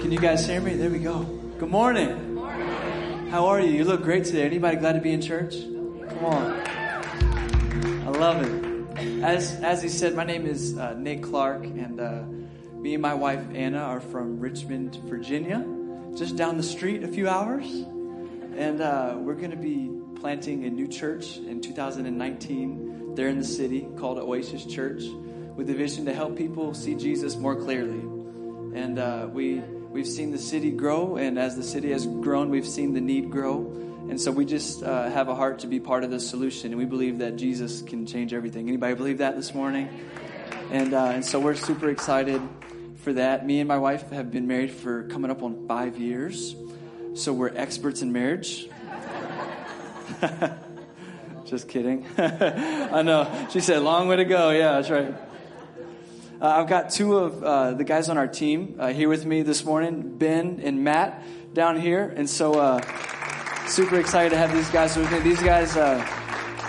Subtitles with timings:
[0.00, 0.76] Can you guys hear me?
[0.76, 1.24] There we go.
[1.58, 2.38] Good morning.
[3.30, 3.70] How are you?
[3.70, 4.46] You look great today.
[4.46, 5.56] Anybody glad to be in church?
[6.08, 6.52] Come on.
[6.62, 9.22] I love it.
[9.22, 12.22] As as he said, my name is uh, Clark, and uh,
[12.72, 15.66] me and my wife Anna are from Richmond, Virginia,
[16.16, 20.70] just down the street a few hours, and uh, we're going to be planting a
[20.70, 25.02] new church in 2019 there in the city called Oasis Church,
[25.56, 28.00] with the vision to help people see Jesus more clearly.
[28.72, 29.60] And uh, we
[29.90, 33.30] we've seen the city grow, and as the city has grown, we've seen the need
[33.30, 33.76] grow.
[34.08, 36.78] And so we just uh, have a heart to be part of the solution, and
[36.78, 38.68] we believe that Jesus can change everything.
[38.68, 39.88] Anybody believe that this morning?
[40.70, 42.40] And uh, and so we're super excited
[42.96, 43.46] for that.
[43.46, 46.56] Me and my wife have been married for coming up on five years,
[47.14, 48.68] so we're experts in marriage.
[51.44, 52.06] Just kidding.
[52.18, 53.48] I know.
[53.50, 54.50] She said, long way to go.
[54.50, 55.14] Yeah, that's right.
[56.40, 59.42] Uh, I've got two of uh, the guys on our team uh, here with me
[59.42, 61.22] this morning, Ben and Matt
[61.52, 62.14] down here.
[62.16, 62.80] And so, uh,
[63.66, 65.18] super excited to have these guys with me.
[65.18, 65.98] These guys, uh,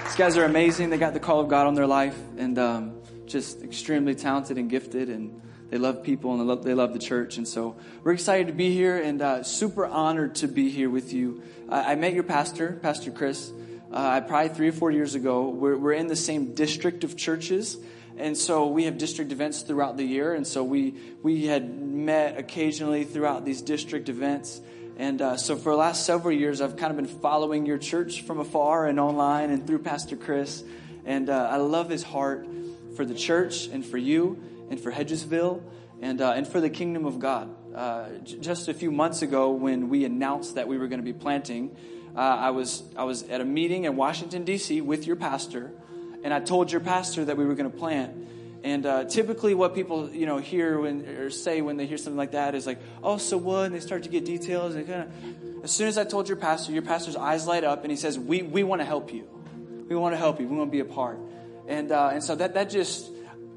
[0.03, 0.89] these guys are amazing.
[0.89, 4.69] They got the call of God on their life and um, just extremely talented and
[4.69, 5.09] gifted.
[5.09, 7.38] And they love people and they love, they love the church.
[7.38, 11.13] And so, we're excited to be here and uh, super honored to be here with
[11.13, 11.44] you.
[11.69, 13.53] I met your pastor, Pastor Chris,
[13.92, 15.50] probably three or four years ago.
[15.50, 17.78] We're, we're in the same district of churches.
[18.17, 20.34] And so we have district events throughout the year.
[20.34, 24.62] And so we, we had met occasionally throughout these district events.
[24.97, 28.22] And uh, so for the last several years, I've kind of been following your church
[28.22, 30.64] from afar and online and through Pastor Chris.
[31.06, 32.47] And uh, I love his heart
[32.95, 35.64] for the church and for you and for Hedgesville
[36.02, 37.50] and, uh, and for the kingdom of God.
[37.73, 41.06] Uh, j- just a few months ago, when we announced that we were going to
[41.06, 41.75] be planting,
[42.16, 44.81] uh, I, was, I was at a meeting in Washington, D.C.
[44.81, 45.72] with your pastor
[46.23, 48.16] and I told your pastor that we were going to plant.
[48.64, 52.18] And uh, typically, what people you know hear when or say when they hear something
[52.18, 54.76] like that is like, "Oh, so what?" And they start to get details.
[54.76, 57.84] And kind of, as soon as I told your pastor, your pastor's eyes light up,
[57.84, 59.28] and he says, "We we want to help you.
[59.90, 60.47] We want to help you.
[60.47, 61.18] We want to be a part."
[61.68, 63.09] And uh, and so that that just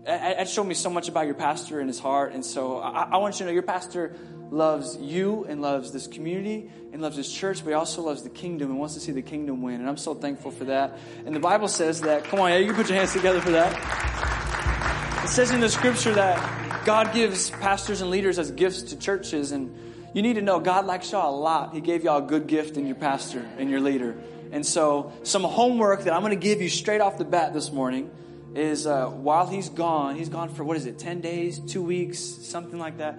[0.05, 2.33] that showed me so much about your pastor and his heart.
[2.33, 4.15] And so I, I want you to know your pastor
[4.51, 8.29] loves you and loves this community and loves his church, but he also loves the
[8.29, 9.81] kingdom and wants to see the kingdom win.
[9.81, 10.99] And I'm so thankful for that.
[11.27, 13.51] And the Bible says that, come on, yeah, you can put your hands together for
[13.53, 15.25] that.
[15.25, 19.53] It says in the scripture that God gives pastors and leaders as gifts to churches.
[19.53, 19.75] And
[20.13, 21.73] you need to know God likes y'all a lot.
[21.73, 24.17] He gave y'all a good gift in your pastor and your leader.
[24.53, 27.73] And so, some homework that I'm going to give you straight off the bat this
[27.73, 28.11] morning
[28.55, 32.19] is uh, while he's gone, he's gone for what is it, 10 days, two weeks,
[32.19, 33.19] something like that.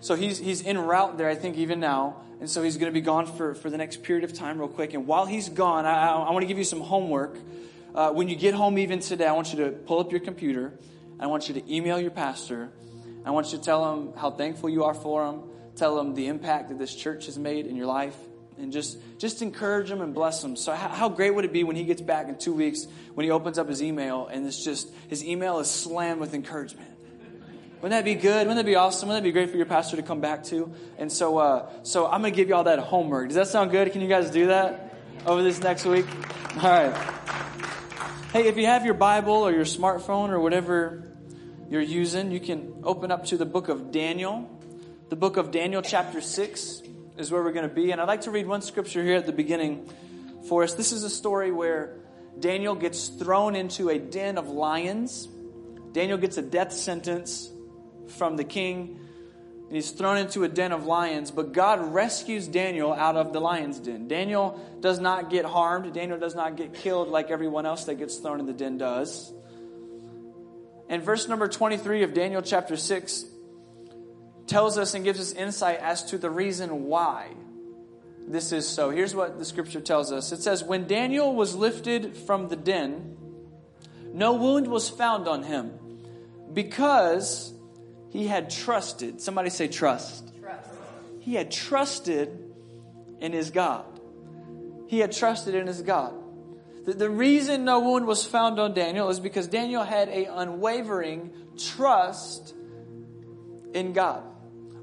[0.00, 2.16] So he's, he's en route there, I think, even now.
[2.40, 4.68] And so he's going to be gone for, for the next period of time, real
[4.68, 4.92] quick.
[4.92, 7.38] And while he's gone, I, I, I want to give you some homework.
[7.94, 10.78] Uh, when you get home, even today, I want you to pull up your computer.
[11.18, 12.70] I want you to email your pastor.
[13.24, 15.42] I want you to tell him how thankful you are for him.
[15.76, 18.16] Tell him the impact that this church has made in your life.
[18.56, 20.54] And just, just encourage him and bless him.
[20.54, 23.24] So, how, how great would it be when he gets back in two weeks, when
[23.24, 26.90] he opens up his email, and it's just, his email is slammed with encouragement?
[27.84, 28.46] Wouldn't that be good?
[28.46, 29.08] Wouldn't that be awesome?
[29.08, 30.72] Wouldn't that be great for your pastor to come back to?
[30.96, 33.28] And so, uh, so I'm to give you all that homework.
[33.28, 33.92] Does that sound good?
[33.92, 36.06] Can you guys do that over this next week?
[36.56, 36.96] All right.
[38.32, 41.12] Hey, if you have your Bible or your smartphone or whatever
[41.68, 44.48] you're using, you can open up to the book of Daniel.
[45.10, 46.82] The book of Daniel, chapter 6,
[47.16, 47.92] is where we're going to be.
[47.92, 49.88] And I'd like to read one scripture here at the beginning
[50.48, 50.74] for us.
[50.74, 51.96] This is a story where
[52.38, 55.28] Daniel gets thrown into a den of lions.
[55.92, 57.50] Daniel gets a death sentence
[58.08, 59.00] from the king.
[59.66, 63.40] And he's thrown into a den of lions, but God rescues Daniel out of the
[63.40, 64.08] lion's den.
[64.08, 65.92] Daniel does not get harmed.
[65.94, 69.32] Daniel does not get killed like everyone else that gets thrown in the den does.
[70.88, 73.24] And verse number 23 of Daniel chapter 6
[74.46, 77.28] tells us and gives us insight as to the reason why
[78.26, 78.90] this is so.
[78.90, 83.16] Here's what the scripture tells us it says, When Daniel was lifted from the den,
[84.12, 85.72] no wound was found on him
[86.52, 87.52] because
[88.10, 89.20] he had trusted.
[89.20, 90.32] Somebody say trust.
[90.40, 90.70] trust.
[91.20, 92.38] He had trusted
[93.20, 93.84] in his God.
[94.86, 96.14] He had trusted in his God.
[96.84, 101.32] The, the reason no wound was found on Daniel is because Daniel had a unwavering
[101.58, 102.54] trust
[103.72, 104.22] in God.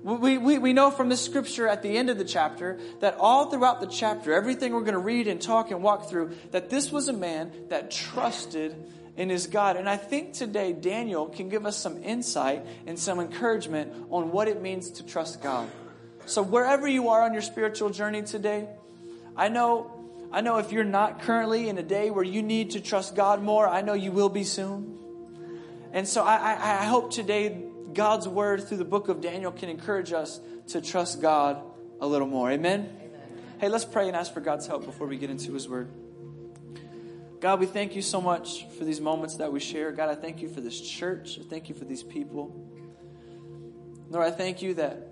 [0.03, 3.51] We, we, we know from this scripture at the end of the chapter that all
[3.51, 6.91] throughout the chapter, everything we're going to read and talk and walk through, that this
[6.91, 8.75] was a man that trusted
[9.15, 9.75] in his God.
[9.75, 14.47] And I think today Daniel can give us some insight and some encouragement on what
[14.47, 15.69] it means to trust God.
[16.25, 18.67] So wherever you are on your spiritual journey today,
[19.35, 19.97] I know
[20.33, 23.43] I know if you're not currently in a day where you need to trust God
[23.43, 24.97] more, I know you will be soon.
[25.91, 29.69] And so I, I, I hope today God's word through the book of Daniel can
[29.69, 30.39] encourage us
[30.69, 31.61] to trust God
[31.99, 32.51] a little more.
[32.51, 32.89] Amen?
[32.99, 33.43] Amen?
[33.59, 35.89] Hey, let's pray and ask for God's help before we get into his word.
[37.39, 39.91] God, we thank you so much for these moments that we share.
[39.91, 41.39] God, I thank you for this church.
[41.39, 42.55] I thank you for these people.
[44.09, 45.07] Lord, I thank you that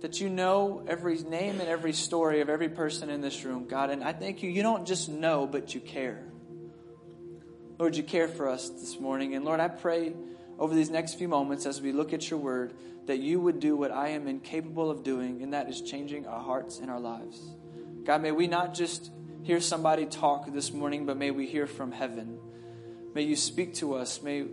[0.00, 3.90] that you know every name and every story of every person in this room, God.
[3.90, 6.24] And I thank you, you don't just know, but you care.
[7.78, 9.34] Lord, you care for us this morning.
[9.34, 10.14] And Lord, I pray
[10.60, 12.74] over these next few moments as we look at your word
[13.06, 16.40] that you would do what I am incapable of doing, and that is changing our
[16.40, 17.40] hearts and our lives.
[18.04, 19.10] God, may we not just
[19.42, 22.38] hear somebody talk this morning, but may we hear from heaven.
[23.14, 24.22] May you speak to us.
[24.22, 24.44] May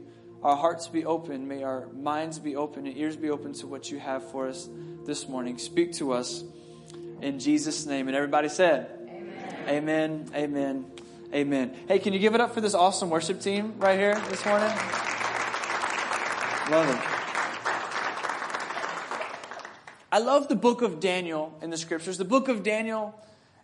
[0.42, 1.48] our hearts be open.
[1.48, 4.68] May our minds be open and ears be open to what you have for us
[5.06, 5.58] this morning.
[5.58, 6.44] Speak to us
[7.22, 8.08] in Jesus' name.
[8.08, 8.90] And everybody said,
[9.68, 9.68] Amen.
[9.68, 10.32] Amen.
[10.34, 10.86] Amen.
[11.34, 11.76] Amen.
[11.88, 14.72] Hey, can you give it up for this awesome worship team right here this morning?
[16.70, 17.00] Love it.
[20.12, 22.18] I love the book of Daniel in the scriptures.
[22.18, 23.18] The book of Daniel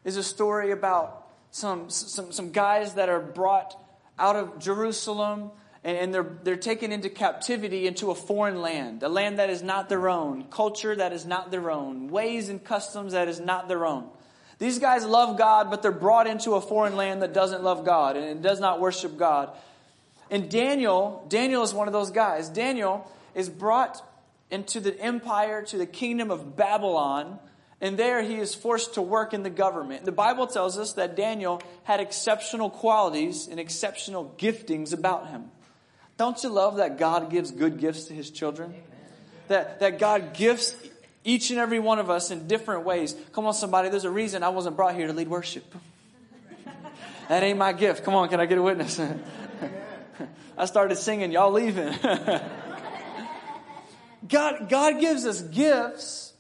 [0.05, 3.77] is a story about some, some, some guys that are brought
[4.17, 5.51] out of Jerusalem
[5.83, 9.89] and, they're, they're taken into captivity into a foreign land, a land that is not
[9.89, 13.85] their own, culture that is not their own, ways and customs that is not their
[13.85, 14.07] own.
[14.59, 18.15] These guys love God, but they're brought into a foreign land that doesn't love God
[18.15, 19.49] and does not worship God.
[20.33, 22.49] And Daniel, Daniel is one of those guys.
[22.49, 24.03] Daniel is brought
[24.49, 27.37] into the empire, to the kingdom of Babylon,
[27.79, 30.05] and there he is forced to work in the government.
[30.05, 35.51] The Bible tells us that Daniel had exceptional qualities and exceptional giftings about him.
[36.17, 38.73] Don't you love that God gives good gifts to his children?
[39.49, 40.75] That, that God gifts
[41.23, 43.15] each and every one of us in different ways.
[43.33, 45.75] Come on, somebody, there's a reason I wasn't brought here to lead worship.
[47.29, 48.03] that ain't my gift.
[48.03, 48.99] Come on, can I get a witness?
[50.57, 51.93] I started singing, y'all leaving.
[54.27, 56.33] God, God gives us gifts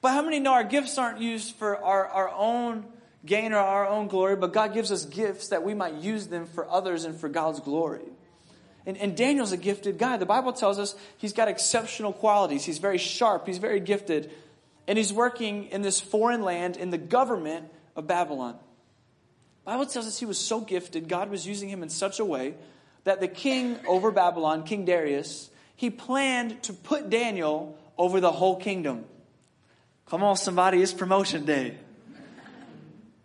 [0.00, 2.86] but how many know our gifts aren't used for our, our own
[3.26, 6.46] gain or our own glory, but God gives us gifts that we might use them
[6.46, 8.04] for others and for God's glory?
[8.86, 10.16] And, and Daniel's a gifted guy.
[10.16, 12.64] The Bible tells us he's got exceptional qualities.
[12.64, 14.30] He's very sharp, he's very gifted,
[14.86, 17.66] and he's working in this foreign land in the government
[17.96, 18.56] of Babylon.
[19.64, 22.24] The Bible tells us he was so gifted, God was using him in such a
[22.24, 22.54] way
[23.04, 28.56] that the king over Babylon, King Darius, he planned to put Daniel over the whole
[28.56, 29.04] kingdom.
[30.06, 31.76] Come on, somebody, it's promotion day.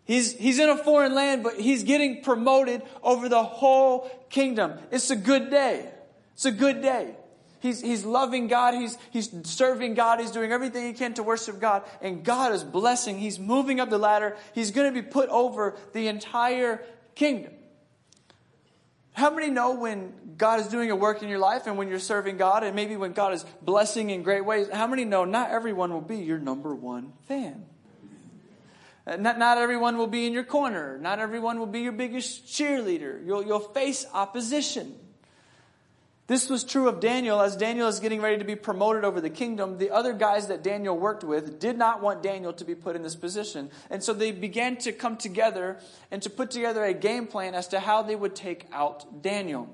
[0.05, 4.73] He's, he's in a foreign land, but he's getting promoted over the whole kingdom.
[4.91, 5.89] It's a good day.
[6.33, 7.15] It's a good day.
[7.61, 8.73] He's, he's loving God.
[8.73, 10.19] He's, he's serving God.
[10.19, 11.83] He's doing everything he can to worship God.
[12.01, 13.17] And God is blessing.
[13.17, 14.35] He's moving up the ladder.
[14.53, 16.83] He's going to be put over the entire
[17.15, 17.53] kingdom.
[19.13, 21.99] How many know when God is doing a work in your life and when you're
[21.99, 24.67] serving God and maybe when God is blessing in great ways?
[24.71, 27.65] How many know not everyone will be your number one fan?
[29.05, 30.97] Uh, not, not everyone will be in your corner.
[30.97, 33.23] Not everyone will be your biggest cheerleader.
[33.25, 34.95] You'll, you'll face opposition.
[36.25, 39.29] This was true of Daniel as Daniel is getting ready to be promoted over the
[39.29, 39.77] kingdom.
[39.77, 43.03] The other guys that Daniel worked with did not want Daniel to be put in
[43.03, 43.69] this position.
[43.89, 45.79] And so they began to come together
[46.11, 49.67] and to put together a game plan as to how they would take out Daniel.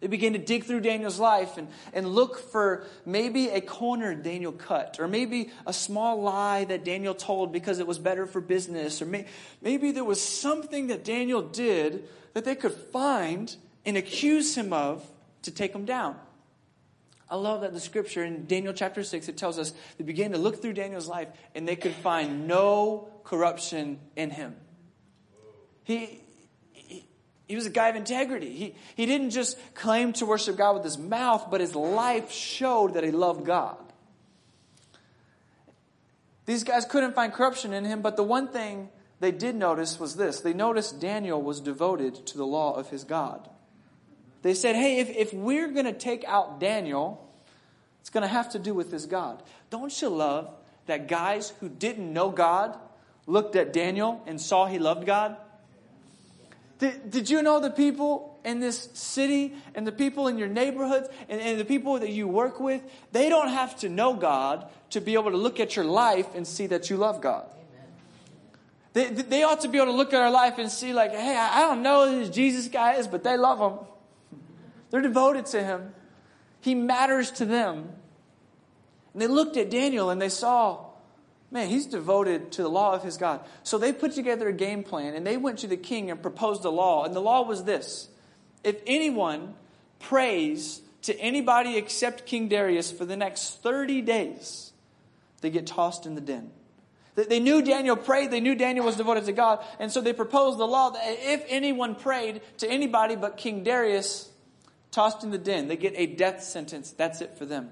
[0.00, 4.52] They began to dig through Daniel's life and, and look for maybe a corner Daniel
[4.52, 9.02] cut, or maybe a small lie that Daniel told because it was better for business,
[9.02, 9.26] or may,
[9.60, 13.54] maybe there was something that Daniel did that they could find
[13.84, 15.06] and accuse him of
[15.42, 16.16] to take them down.
[17.30, 20.38] I love that the scripture in Daniel chapter 6, it tells us they began to
[20.38, 24.56] look through Daniel's life and they could find no corruption in him.
[25.84, 26.20] He,
[26.72, 27.06] he,
[27.46, 28.52] he was a guy of integrity.
[28.52, 32.94] He, he didn't just claim to worship God with his mouth, but his life showed
[32.94, 33.76] that he loved God.
[36.46, 38.88] These guys couldn't find corruption in him, but the one thing
[39.20, 43.04] they did notice was this they noticed Daniel was devoted to the law of his
[43.04, 43.48] God.
[44.42, 47.28] They said, hey, if, if we're going to take out Daniel,
[48.00, 49.42] it's going to have to do with this God.
[49.68, 50.50] Don't you love
[50.86, 52.78] that guys who didn't know God
[53.26, 55.36] looked at Daniel and saw he loved God?
[56.78, 61.10] Did, did you know the people in this city and the people in your neighborhoods
[61.28, 62.80] and, and the people that you work with?
[63.12, 66.46] They don't have to know God to be able to look at your life and
[66.46, 67.44] see that you love God.
[68.94, 71.36] They, they ought to be able to look at our life and see, like, hey,
[71.36, 73.86] I don't know who this Jesus guy is, but they love him.
[74.90, 75.94] They're devoted to him.
[76.60, 77.90] He matters to them.
[79.12, 80.86] And they looked at Daniel and they saw,
[81.50, 83.40] man, he's devoted to the law of his God.
[83.62, 86.64] So they put together a game plan and they went to the king and proposed
[86.64, 87.04] a law.
[87.04, 88.08] And the law was this
[88.62, 89.54] if anyone
[89.98, 94.72] prays to anybody except King Darius for the next 30 days,
[95.40, 96.50] they get tossed in the den.
[97.14, 100.58] They knew Daniel prayed, they knew Daniel was devoted to God, and so they proposed
[100.58, 104.30] the law that if anyone prayed to anybody but King Darius,
[104.90, 106.90] tossed in the den, they get a death sentence.
[106.90, 107.70] That's it for them.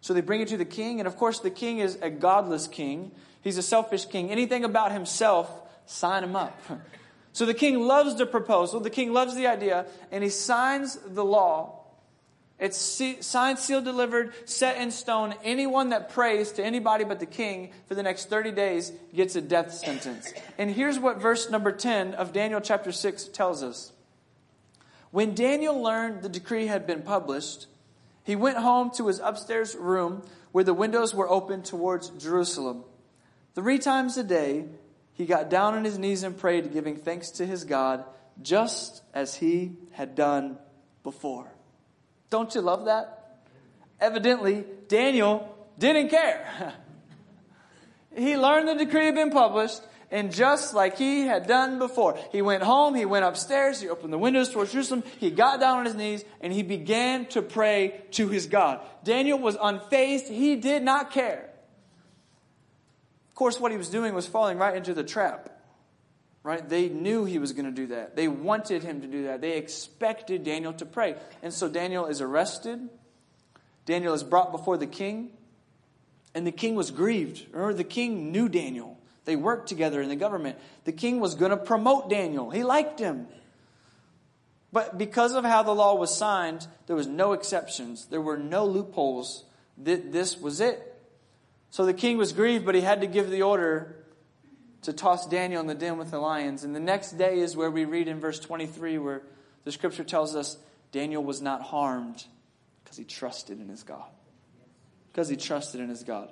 [0.00, 2.68] So they bring it to the king, and of course, the king is a godless
[2.68, 3.10] king.
[3.42, 4.30] He's a selfish king.
[4.30, 5.50] Anything about himself,
[5.86, 6.60] sign him up.
[7.32, 11.24] So the king loves the proposal, the king loves the idea, and he signs the
[11.24, 11.84] law.
[12.58, 12.78] It's
[13.20, 15.34] signed, sealed, delivered, set in stone.
[15.44, 19.42] Anyone that prays to anybody but the king for the next 30 days gets a
[19.42, 20.32] death sentence.
[20.56, 23.92] And here's what verse number 10 of Daniel chapter 6 tells us.
[25.16, 27.68] When Daniel learned the decree had been published,
[28.22, 30.20] he went home to his upstairs room
[30.52, 32.84] where the windows were open towards Jerusalem.
[33.54, 34.66] Three times a day,
[35.14, 38.04] he got down on his knees and prayed, giving thanks to his God,
[38.42, 40.58] just as he had done
[41.02, 41.50] before.
[42.28, 43.38] Don't you love that?
[43.98, 46.74] Evidently, Daniel didn't care.
[48.14, 52.42] he learned the decree had been published, and just like he had done before, he
[52.42, 55.84] went home, he went upstairs, he opened the windows towards Jerusalem, he got down on
[55.84, 58.80] his knees, and he began to pray to his God.
[59.02, 61.50] Daniel was unfazed, he did not care.
[63.28, 65.50] Of course, what he was doing was falling right into the trap.
[66.42, 66.66] Right?
[66.66, 68.14] They knew he was going to do that.
[68.14, 69.40] They wanted him to do that.
[69.40, 71.16] They expected Daniel to pray.
[71.42, 72.88] And so Daniel is arrested.
[73.84, 75.30] Daniel is brought before the king.
[76.36, 77.46] And the king was grieved.
[77.50, 78.95] Remember, the king knew Daniel.
[79.26, 80.56] They worked together in the government.
[80.84, 82.48] The king was going to promote Daniel.
[82.48, 83.26] He liked him.
[84.72, 88.06] But because of how the law was signed, there was no exceptions.
[88.06, 89.44] There were no loopholes.
[89.76, 90.94] This was it.
[91.70, 93.96] So the king was grieved, but he had to give the order
[94.82, 96.62] to toss Daniel in the den with the lions.
[96.62, 99.22] And the next day is where we read in verse 23 where
[99.64, 100.56] the scripture tells us
[100.92, 102.24] Daniel was not harmed
[102.84, 104.08] because he trusted in his God.
[105.10, 106.30] Because he trusted in his God.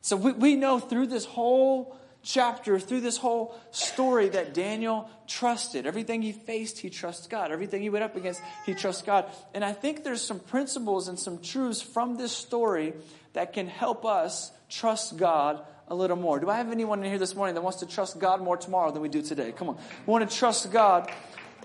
[0.00, 5.86] So we, we know through this whole chapter, through this whole story, that Daniel trusted.
[5.86, 7.52] Everything he faced, he trusts God.
[7.52, 9.26] Everything he went up against, he trusts God.
[9.54, 12.94] And I think there's some principles and some truths from this story
[13.32, 16.40] that can help us trust God a little more.
[16.40, 18.90] Do I have anyone in here this morning that wants to trust God more tomorrow
[18.90, 19.52] than we do today?
[19.52, 19.76] Come on.
[19.76, 21.10] We want to trust God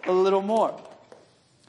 [0.06, 0.80] a little more.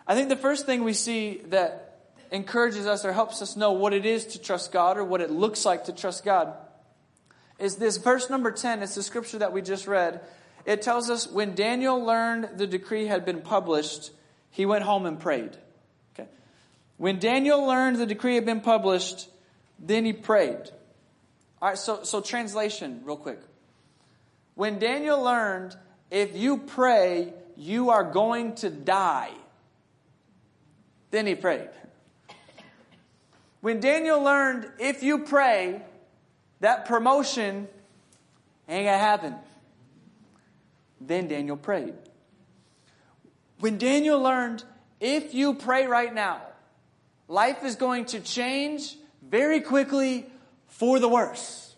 [0.06, 3.94] I think the first thing we see that encourages us or helps us know what
[3.94, 6.54] it is to trust God or what it looks like to trust God
[7.62, 8.82] is this verse number 10.
[8.82, 10.20] It's the scripture that we just read.
[10.66, 14.10] It tells us when Daniel learned the decree had been published,
[14.50, 15.56] he went home and prayed.
[16.12, 16.28] Okay.
[16.96, 19.28] When Daniel learned the decree had been published,
[19.78, 20.70] then he prayed.
[21.60, 23.38] All right, so, so translation, real quick.
[24.56, 25.76] When Daniel learned,
[26.10, 29.30] if you pray, you are going to die,
[31.12, 31.70] then he prayed.
[33.60, 35.82] When Daniel learned, if you pray,
[36.62, 37.68] that promotion
[38.68, 39.34] ain't gonna happen,
[41.00, 41.94] then Daniel prayed.
[43.58, 44.62] When Daniel learned,
[45.00, 46.40] if you pray right now,
[47.26, 48.96] life is going to change
[49.28, 50.26] very quickly
[50.68, 51.74] for the worse.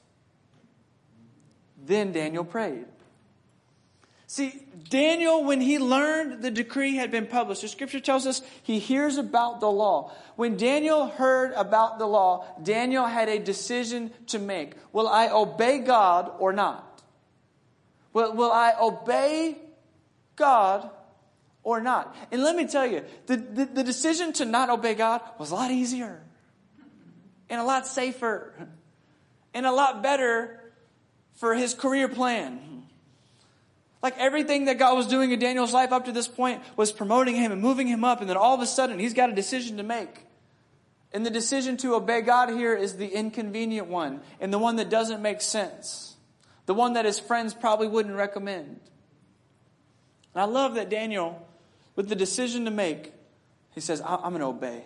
[1.82, 2.84] Then Daniel prayed.
[4.34, 8.80] See, Daniel, when he learned the decree had been published, the scripture tells us he
[8.80, 10.10] hears about the law.
[10.34, 14.72] When Daniel heard about the law, Daniel had a decision to make.
[14.92, 17.00] Will I obey God or not?
[18.12, 19.56] Will, will I obey
[20.34, 20.90] God
[21.62, 22.16] or not?
[22.32, 25.54] And let me tell you, the, the, the decision to not obey God was a
[25.54, 26.20] lot easier
[27.48, 28.52] and a lot safer
[29.54, 30.72] and a lot better
[31.34, 32.73] for his career plan.
[34.04, 37.36] Like everything that God was doing in Daniel's life up to this point was promoting
[37.36, 39.78] him and moving him up, and then all of a sudden he's got a decision
[39.78, 40.26] to make.
[41.14, 44.90] And the decision to obey God here is the inconvenient one, and the one that
[44.90, 46.16] doesn't make sense.
[46.66, 48.78] The one that his friends probably wouldn't recommend.
[50.34, 51.48] And I love that Daniel,
[51.96, 53.10] with the decision to make,
[53.74, 54.84] he says, I'm going to obey.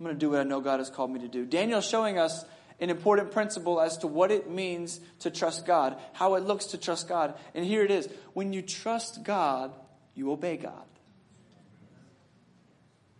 [0.00, 1.46] I'm going to do what I know God has called me to do.
[1.46, 2.44] Daniel's showing us
[2.80, 6.78] an important principle as to what it means to trust God, how it looks to
[6.78, 7.34] trust God.
[7.54, 8.08] And here it is.
[8.32, 9.72] When you trust God,
[10.14, 10.84] you obey God.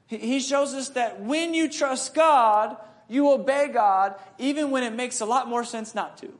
[0.07, 2.77] He shows us that when you trust God,
[3.09, 6.33] you obey God, even when it makes a lot more sense not to.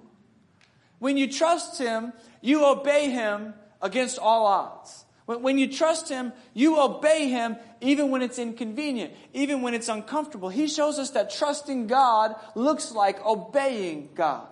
[0.99, 5.05] When you trust Him, you obey Him against all odds.
[5.31, 9.89] But when you trust Him, you obey Him even when it's inconvenient, even when it's
[9.89, 10.49] uncomfortable.
[10.49, 14.49] He shows us that trusting God looks like obeying God.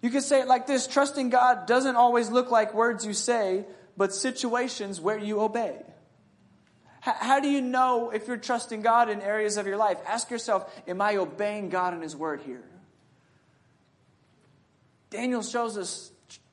[0.00, 3.66] You can say it like this trusting God doesn't always look like words you say,
[3.98, 5.76] but situations where you obey.
[7.00, 9.98] How, how do you know if you're trusting God in areas of your life?
[10.06, 12.64] Ask yourself, am I obeying God and His word here?
[15.10, 16.10] Daniel shows us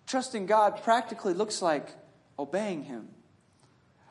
[0.08, 2.03] trusting God practically looks like
[2.38, 3.08] obeying Him.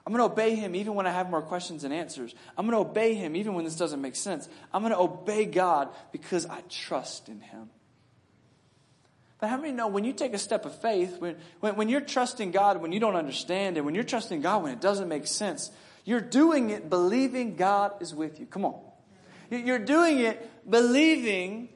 [0.04, 2.34] I'm going to obey Him even when I have more questions and answers.
[2.56, 4.48] I'm going to obey Him even when this doesn't make sense.
[4.72, 7.70] I'm going to obey God because I trust in Him.
[9.38, 12.00] But how many know when you take a step of faith, when, when, when, you're
[12.00, 15.26] trusting God when you don't understand it, when you're trusting God when it doesn't make
[15.26, 15.70] sense,
[16.04, 18.46] you're doing it believing God is with you.
[18.46, 18.80] Come on.
[19.50, 21.68] You're doing it believing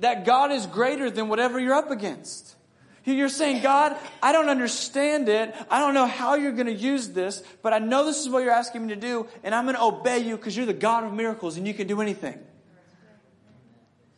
[0.00, 2.56] that God is greater than whatever you're up against.
[3.04, 5.54] You're saying, God, I don't understand it.
[5.68, 8.44] I don't know how you're going to use this, but I know this is what
[8.44, 11.04] you're asking me to do, and I'm going to obey you because you're the God
[11.04, 12.38] of miracles and you can do anything.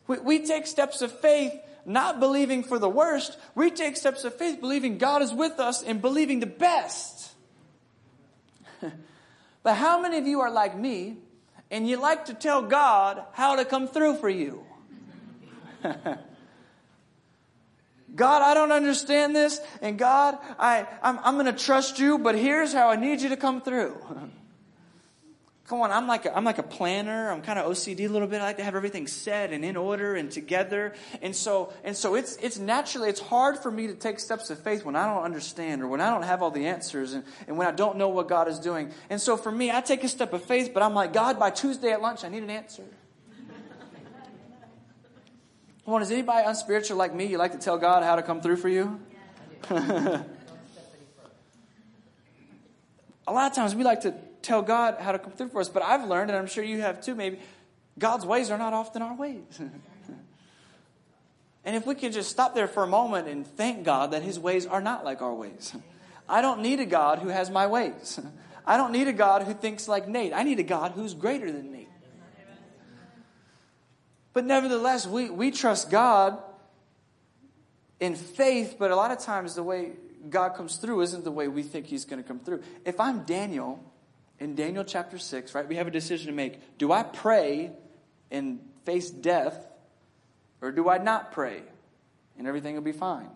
[0.07, 1.53] We, we take steps of faith
[1.85, 3.37] not believing for the worst.
[3.55, 7.31] We take steps of faith believing God is with us and believing the best.
[9.63, 11.17] but how many of you are like me
[11.71, 14.63] and you like to tell God how to come through for you?
[18.15, 22.35] God, I don't understand this, and God, I, I'm, I'm going to trust you, but
[22.35, 23.97] here's how I need you to come through.
[25.67, 27.31] Come on, I'm like a, I'm like a planner.
[27.31, 28.39] I'm kind of OCD a little bit.
[28.39, 30.93] I like to have everything set and in order and together.
[31.23, 34.59] And so and so it's it's naturally it's hard for me to take steps of
[34.59, 37.57] faith when I don't understand or when I don't have all the answers and, and
[37.57, 38.91] when I don't know what God is doing.
[39.09, 41.49] And so for me, I take a step of faith, but I'm like, God, by
[41.49, 42.83] Tuesday at lunch, I need an answer.
[45.85, 47.25] Come on, is anybody unspiritual like me?
[47.25, 48.99] You like to tell God how to come through for you?
[49.69, 50.25] a
[53.27, 55.69] lot of times we like to tell God how to come through for us.
[55.69, 57.39] But I've learned, and I'm sure you have too, maybe,
[57.99, 59.43] God's ways are not often our ways.
[61.63, 64.39] and if we could just stop there for a moment and thank God that His
[64.39, 65.75] ways are not like our ways.
[66.27, 68.19] I don't need a God who has my ways.
[68.65, 70.33] I don't need a God who thinks like Nate.
[70.33, 71.84] I need a God who's greater than Nate.
[74.35, 76.37] But nevertheless, we, we trust God
[78.01, 79.93] in faith, but a lot of times the way
[80.29, 82.61] God comes through isn't the way we think He's going to come through.
[82.83, 83.81] If I'm Daniel,
[84.37, 86.77] in Daniel chapter 6, right, we have a decision to make.
[86.77, 87.71] Do I pray
[88.29, 89.65] and face death,
[90.61, 91.61] or do I not pray
[92.37, 93.29] and everything will be fine?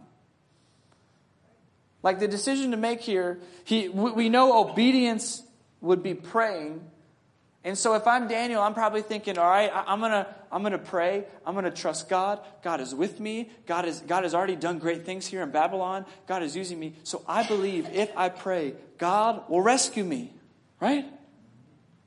[2.03, 5.43] Like the decision to make here, he, we know obedience
[5.79, 6.81] would be praying.
[7.63, 10.73] And so if I'm Daniel, I'm probably thinking, all right, I'm going to I'm going
[10.73, 11.25] to pray.
[11.45, 12.39] I'm going to trust God.
[12.63, 13.51] God is with me.
[13.65, 16.05] God, is, God has already done great things here in Babylon.
[16.27, 16.95] God is using me.
[17.03, 20.33] So I believe if I pray, God will rescue me.
[20.79, 21.05] Right?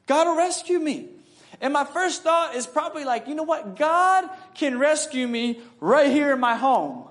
[0.06, 1.08] God will rescue me.
[1.60, 3.76] And my first thought is probably like, you know what?
[3.76, 7.08] God can rescue me right here in my home.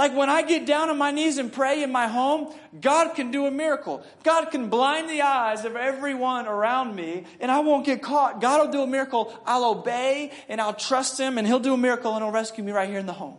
[0.00, 3.30] Like when I get down on my knees and pray in my home, God can
[3.30, 4.02] do a miracle.
[4.22, 8.40] God can blind the eyes of everyone around me and I won't get caught.
[8.40, 9.38] God will do a miracle.
[9.44, 12.72] I'll obey and I'll trust Him and He'll do a miracle and He'll rescue me
[12.72, 13.36] right here in the home.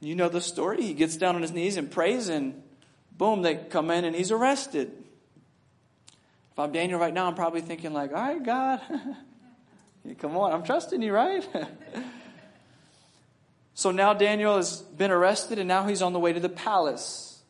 [0.00, 0.82] You know the story.
[0.82, 2.62] He gets down on his knees and prays and
[3.16, 4.92] boom, they come in and he's arrested.
[6.52, 8.82] If I'm Daniel right now, I'm probably thinking like, all right, God,
[10.18, 11.48] come on, I'm trusting you, right?
[13.74, 17.42] so now Daniel has been arrested and now he's on the way to the palace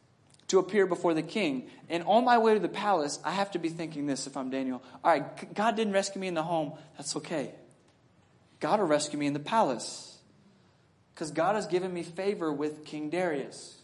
[0.48, 1.68] to appear before the king.
[1.88, 4.50] And on my way to the palace, I have to be thinking this if I'm
[4.50, 4.82] Daniel.
[5.02, 6.72] All right, God didn't rescue me in the home.
[6.96, 7.52] That's okay.
[8.60, 10.18] God will rescue me in the palace.
[11.14, 13.76] Because God has given me favor with King Darius.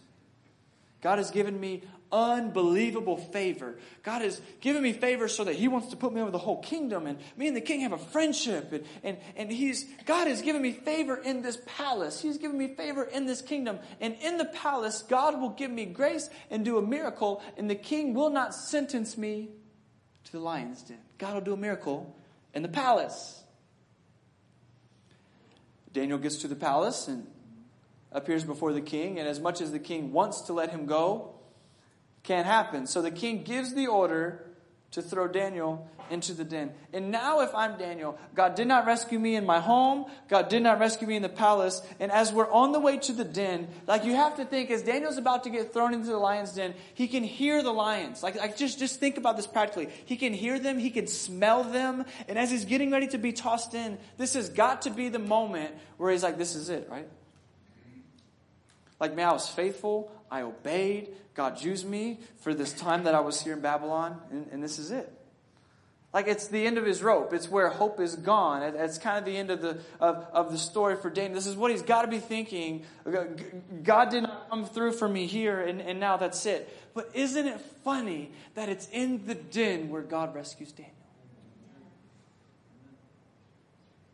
[1.03, 3.76] God has given me unbelievable favor.
[4.02, 6.60] God has given me favor so that He wants to put me over the whole
[6.62, 8.72] kingdom, and me and the king have a friendship.
[8.72, 12.20] And, and, and He's God has given me favor in this palace.
[12.20, 13.78] He's given me favor in this kingdom.
[14.00, 17.74] And in the palace, God will give me grace and do a miracle, and the
[17.74, 19.50] king will not sentence me
[20.24, 20.98] to the lion's den.
[21.18, 22.16] God will do a miracle
[22.54, 23.42] in the palace.
[25.92, 27.26] Daniel gets to the palace and
[28.12, 31.34] appears before the king, and as much as the king wants to let him go,
[32.22, 32.87] can't happen.
[32.87, 34.44] So the king gives the order
[34.92, 36.72] to throw Daniel into the den.
[36.92, 40.06] And now, if I'm Daniel, God did not rescue me in my home.
[40.28, 41.80] God did not rescue me in the palace.
[42.00, 44.83] And as we're on the way to the den, like you have to think, as
[44.83, 48.24] Daniel's about to get thrown into the lion's den, he can hear the lions.
[48.24, 49.88] Like, like just, just think about this practically.
[50.04, 50.78] He can hear them.
[50.78, 52.04] He can smell them.
[52.28, 55.20] And as he's getting ready to be tossed in, this has got to be the
[55.20, 57.09] moment where he's like, this is it, right?
[58.98, 60.11] Like, man, I was faithful.
[60.30, 61.08] I obeyed.
[61.34, 64.78] God used me for this time that I was here in Babylon, and, and this
[64.78, 65.12] is it.
[66.12, 67.32] Like it's the end of his rope.
[67.32, 68.62] It's where hope is gone.
[68.62, 71.34] It's kind of the end of the, of, of the story for Daniel.
[71.34, 72.84] This is what he's got to be thinking.
[73.84, 76.68] God did not come through for me here, and, and now that's it.
[76.94, 80.94] But isn't it funny that it's in the den where God rescues Daniel?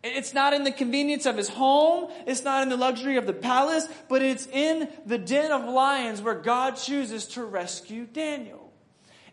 [0.07, 2.11] It's not in the convenience of his home.
[2.27, 6.23] It's not in the luxury of the palace, but it's in the den of lions
[6.23, 8.66] where God chooses to rescue Daniel.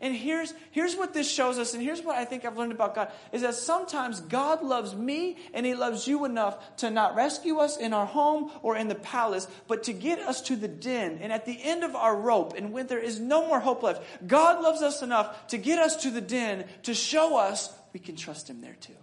[0.04, 2.94] And here's, here's what this shows us, and here's what I think I've learned about
[2.94, 7.60] God, is that sometimes God loves me and He loves you enough to not rescue
[7.60, 11.20] us in our home or in the palace, but to get us to the den.
[11.22, 14.04] And at the end of our rope, and when there is no more hope left,
[14.28, 18.18] God loves us enough to get us to the den to show us we can
[18.18, 18.98] trust Him there too.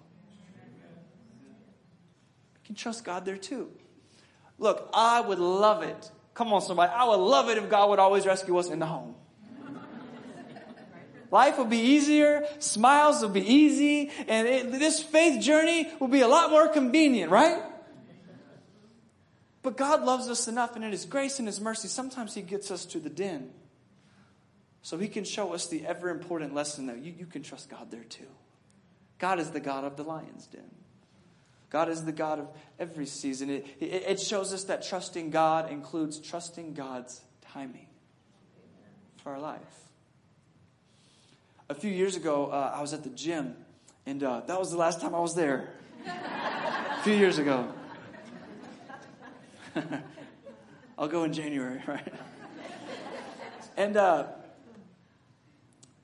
[2.70, 3.68] Can trust God there too.
[4.56, 6.08] Look, I would love it.
[6.34, 6.92] Come on, somebody.
[6.94, 9.16] I would love it if God would always rescue us in the home.
[11.32, 16.20] Life would be easier, smiles would be easy, and it, this faith journey would be
[16.20, 17.60] a lot more convenient, right?
[19.64, 22.70] But God loves us enough, and in His grace and His mercy, sometimes He gets
[22.70, 23.50] us to the den.
[24.82, 27.90] So He can show us the ever important lesson that you, you can trust God
[27.90, 28.30] there too.
[29.18, 30.70] God is the God of the lion's den.
[31.70, 33.48] God is the God of every season.
[33.48, 37.86] It, it, shows us that trusting God includes trusting God's timing
[39.22, 39.80] for our life
[41.70, 43.54] a few years ago, uh, I was at the gym,
[44.04, 45.70] and uh, that was the last time I was there.
[46.04, 47.72] a few years ago.
[50.98, 52.12] I'll go in January, right?
[53.76, 54.26] and uh,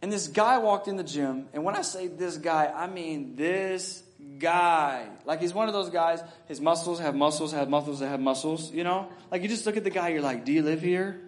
[0.00, 3.34] and this guy walked in the gym, and when I say this guy, I mean
[3.34, 4.04] this
[4.38, 5.06] guy.
[5.24, 6.20] Like he's one of those guys.
[6.46, 8.72] His muscles have muscles, have muscles that have muscles.
[8.72, 11.20] You know, like you just look at the guy, you're like, "Do you live here?"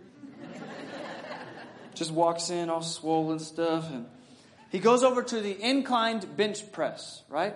[1.95, 4.07] just walks in all swollen stuff, and
[4.71, 7.55] he goes over to the inclined bench press, right?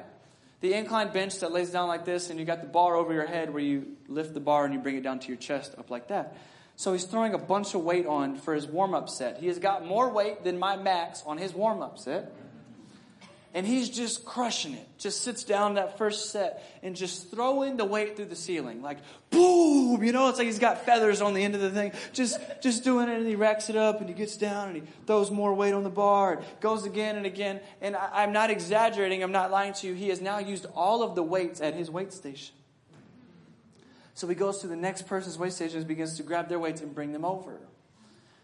[0.60, 3.26] The inclined bench that lays down like this, and you got the bar over your
[3.26, 5.90] head where you lift the bar and you bring it down to your chest, up
[5.90, 6.36] like that.
[6.76, 9.38] So he's throwing a bunch of weight on for his warm up set.
[9.38, 12.32] He has got more weight than my max on his warm up set
[13.54, 14.88] and he's just crushing it.
[14.98, 18.80] Just sits down that first set and just throwing the weight through the ceiling.
[18.80, 18.98] Like,
[19.30, 20.02] boom!
[20.02, 21.92] You know, it's like he's got feathers on the end of the thing.
[22.14, 24.82] Just, just doing it and he racks it up and he gets down and he
[25.06, 26.34] throws more weight on the bar.
[26.34, 27.60] And goes again and again.
[27.82, 29.22] And I, I'm not exaggerating.
[29.22, 29.94] I'm not lying to you.
[29.94, 32.54] He has now used all of the weights at his weight station.
[34.14, 36.80] So he goes to the next person's weight station and begins to grab their weights
[36.80, 37.58] and bring them over.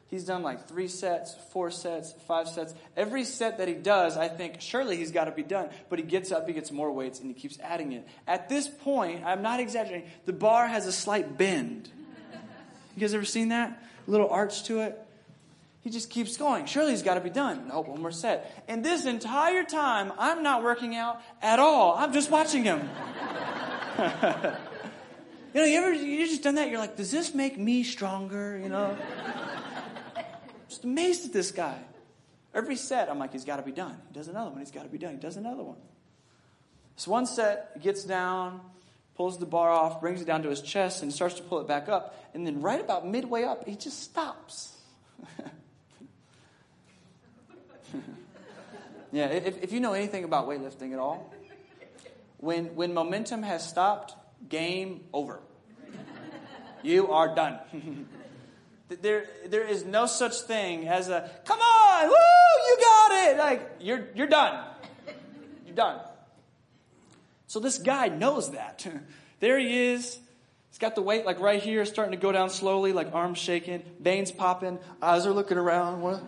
[0.09, 2.75] He's done like three sets, four sets, five sets.
[2.97, 5.68] Every set that he does, I think, surely he's got to be done.
[5.90, 8.09] But he gets up, he gets more weights, and he keeps adding it.
[8.27, 11.90] At this point, I'm not exaggerating, the bar has a slight bend.
[12.97, 13.83] You guys ever seen that?
[14.07, 14.99] A little arch to it?
[15.83, 16.66] He just keeps going.
[16.66, 17.68] Surely he's got to be done.
[17.68, 18.64] No, one more set.
[18.66, 21.94] And this entire time, I'm not working out at all.
[21.97, 22.81] I'm just watching him.
[23.99, 26.71] you know, you ever you just done that?
[26.71, 28.59] You're like, does this make me stronger?
[28.59, 28.97] You know?
[30.68, 31.78] Just amazed at this guy.
[32.54, 33.96] Every set, I'm like, he's got to be done.
[34.09, 34.61] He does another one.
[34.61, 35.12] He's got to be done.
[35.12, 35.76] He does another one.
[36.96, 38.61] So one set, he gets down,
[39.16, 41.68] pulls the bar off, brings it down to his chest, and starts to pull it
[41.68, 42.14] back up.
[42.35, 44.76] And then, right about midway up, he just stops.
[49.12, 51.33] yeah, if, if you know anything about weightlifting at all,
[52.38, 54.14] when, when momentum has stopped,
[54.48, 55.40] game over.
[56.83, 57.59] You are done.
[58.88, 63.37] There, there is no such thing as a, come on, woo, you got it.
[63.37, 64.64] Like, you're, you're done.
[65.66, 66.01] You're done.
[67.48, 68.87] So this guy knows that.
[69.40, 70.18] there he is.
[70.70, 73.83] He's got the weight like right here, starting to go down slowly, like arms shaking,
[74.01, 76.22] veins popping, eyes are looking around.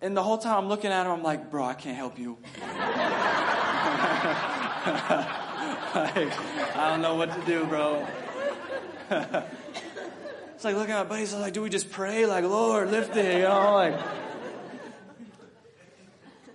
[0.00, 2.38] And the whole time I'm looking at him, I'm like, bro, I can't help you.
[2.60, 2.66] like,
[6.76, 8.06] I don't know what to do, bro.
[10.64, 12.24] It's like looking at my buddies, like, do we just pray?
[12.24, 14.00] Like, Lord, lift it, you know, like.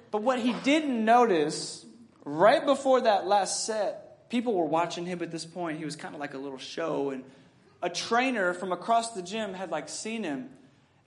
[0.09, 1.85] But what he didn't notice,
[2.25, 5.77] right before that last set, people were watching him at this point.
[5.77, 7.23] He was kind of like a little show, and
[7.83, 10.49] a trainer from across the gym had like seen him,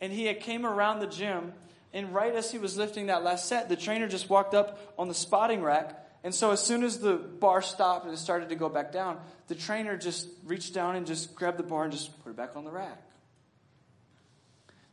[0.00, 1.54] and he had came around the gym,
[1.92, 5.08] and right as he was lifting that last set, the trainer just walked up on
[5.08, 8.54] the spotting rack and so as soon as the bar stopped and it started to
[8.54, 12.22] go back down, the trainer just reached down and just grabbed the bar and just
[12.22, 13.02] put it back on the rack.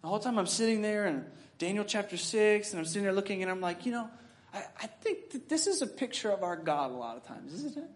[0.02, 1.26] The whole time I'm sitting there in
[1.58, 4.10] Daniel chapter 6, and I'm sitting there looking, and I'm like, you know,
[4.54, 7.54] I, I think that this is a picture of our God a lot of times,
[7.54, 7.90] isn't it?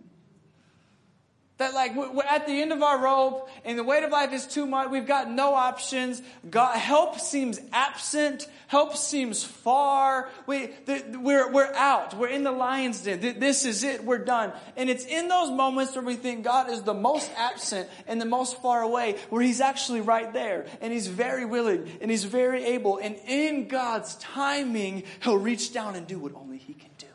[1.63, 4.45] That like we're at the end of our rope and the weight of life is
[4.45, 4.89] too much.
[4.89, 6.21] We've got no options.
[6.49, 8.49] God, help seems absent.
[8.67, 10.30] Help seems far.
[10.45, 12.17] We, the, we're, we're out.
[12.17, 13.39] We're in the lion's den.
[13.39, 14.04] This is it.
[14.04, 14.52] We're done.
[14.76, 18.26] And it's in those moments where we think God is the most absent and the
[18.26, 22.62] most far away where he's actually right there and he's very willing and he's very
[22.65, 22.97] able.
[22.97, 27.08] And in God's timing, he'll reach down and do what only he can do.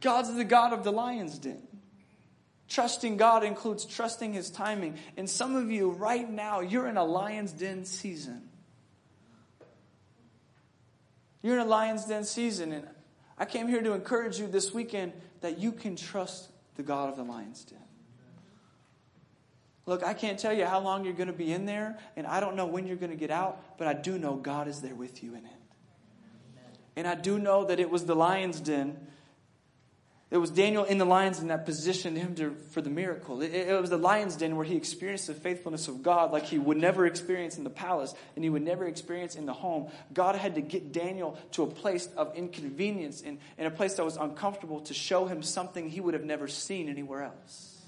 [0.00, 1.66] God's the God of the lion's den.
[2.70, 4.96] Trusting God includes trusting His timing.
[5.16, 8.48] And some of you right now, you're in a lion's den season.
[11.42, 12.72] You're in a lion's den season.
[12.72, 12.86] And
[13.36, 17.16] I came here to encourage you this weekend that you can trust the God of
[17.16, 17.78] the lion's den.
[19.86, 22.38] Look, I can't tell you how long you're going to be in there, and I
[22.38, 24.94] don't know when you're going to get out, but I do know God is there
[24.94, 25.52] with you in it.
[26.94, 29.08] And I do know that it was the lion's den
[30.30, 33.42] it was Daniel in the lion's den that positioned him to, for the miracle.
[33.42, 36.56] It, it, was the lion's den where he experienced the faithfulness of God like he
[36.56, 39.90] would never experience in the palace and he would never experience in the home.
[40.12, 44.04] God had to get Daniel to a place of inconvenience and, and a place that
[44.04, 47.80] was uncomfortable to show him something he would have never seen anywhere else.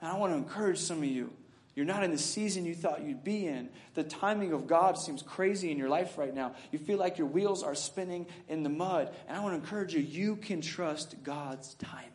[0.00, 1.30] And I want to encourage some of you
[1.74, 3.70] you're not in the season you thought you'd be in.
[3.94, 6.54] The timing of God seems crazy in your life right now.
[6.70, 9.10] You feel like your wheels are spinning in the mud.
[9.26, 12.08] And I want to encourage you you can trust God's timing.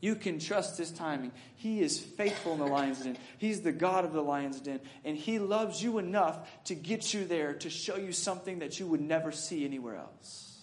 [0.00, 1.32] You can trust His timing.
[1.56, 3.18] He is faithful in the lion's den.
[3.36, 4.80] He's the God of the lion's den.
[5.04, 8.86] And He loves you enough to get you there to show you something that you
[8.86, 10.58] would never see anywhere else.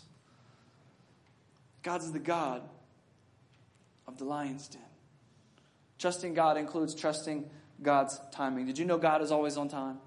[1.83, 2.63] God's the God
[4.07, 4.81] of the lion's den.
[5.99, 7.49] Trusting God includes trusting
[7.81, 8.65] God's timing.
[8.65, 9.97] Did you know God is always on time?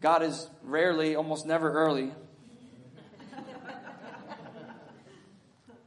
[0.00, 2.12] God is rarely, almost never early.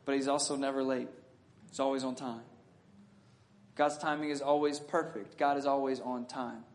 [0.05, 1.07] but He's also never late.
[1.69, 2.41] He's always on time.
[3.75, 5.37] God's timing is always perfect.
[5.37, 6.65] God is always on time.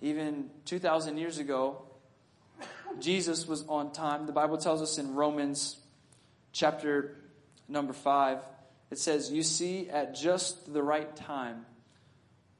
[0.00, 1.82] Even 2,000 years ago,
[3.00, 4.26] Jesus was on time.
[4.26, 5.76] The Bible tells us in Romans
[6.52, 7.16] chapter
[7.68, 8.38] number 5
[8.90, 11.66] it says, You see, at just the right time,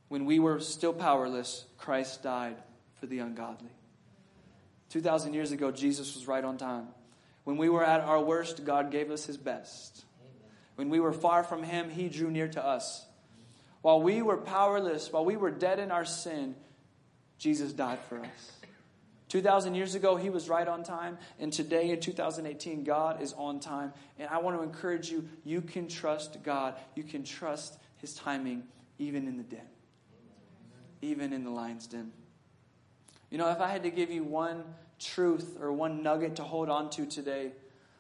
[0.08, 2.56] when we were still powerless, Christ died
[3.00, 3.70] for the ungodly.
[4.90, 6.88] 2,000 years ago, Jesus was right on time.
[7.44, 10.04] When we were at our worst, God gave us his best.
[10.76, 13.06] When we were far from him, he drew near to us.
[13.82, 16.54] While we were powerless, while we were dead in our sin,
[17.38, 18.52] Jesus died for us.
[19.28, 21.18] 2,000 years ago, he was right on time.
[21.40, 23.92] And today in 2018, God is on time.
[24.18, 26.74] And I want to encourage you you can trust God.
[26.94, 28.64] You can trust his timing
[28.98, 29.66] even in the den,
[31.02, 32.12] even in the lion's den.
[33.30, 34.62] You know, if I had to give you one
[35.00, 37.50] truth or one nugget to hold on to today,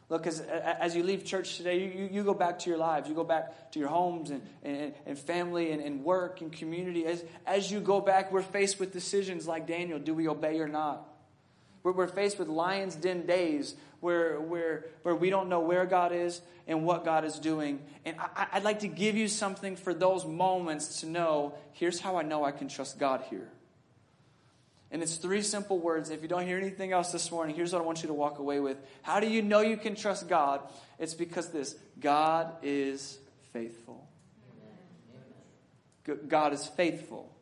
[0.08, 3.08] look, as, as you leave church today, you, you go back to your lives.
[3.08, 7.04] You go back to your homes and, and, and family and, and work and community.
[7.04, 10.68] As, as you go back, we're faced with decisions like Daniel do we obey or
[10.68, 11.04] not?
[11.94, 16.40] We're, faced with lion's den days where, where, where we don't know where God is
[16.66, 17.80] and what God is doing.
[18.04, 22.16] And I, I'd like to give you something for those moments to know here's how
[22.16, 23.48] I know I can trust God here.
[24.90, 26.10] And it's three simple words.
[26.10, 28.40] If you don't hear anything else this morning, here's what I want you to walk
[28.40, 28.78] away with.
[29.02, 30.62] How do you know you can trust God?
[30.98, 33.18] It's because this God is
[33.52, 34.08] faithful.
[36.26, 37.32] God is faithful.